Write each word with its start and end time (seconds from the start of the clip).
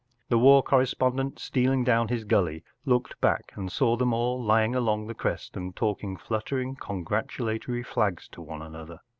The 0.29 0.39
war 0.39 0.63
correspondent 0.63 1.37
stealing 1.37 1.83
down 1.83 2.07
his 2.07 2.23
gully 2.23 2.63
looked 2.85 3.21
back 3.21 3.51
and 3.53 3.71
saw 3.71 3.95
them 3.95 4.13
all 4.13 4.43
lying 4.43 4.73
along 4.75 5.05
the 5.05 5.13
crest 5.13 5.55
and 5.55 5.75
talking 5.75 6.17
fluttering 6.17 6.75
con¬ 6.75 7.03
gratulatory 7.03 7.83
flags 7.85 8.27
to 8.29 8.41
one 8.41 8.63
another. 8.63 9.01